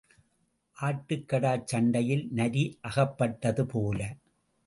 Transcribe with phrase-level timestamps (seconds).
[0.77, 3.99] ஆட்டுக்கடாச் சண்டையிலே நரி அகப்பட்டதுபோல.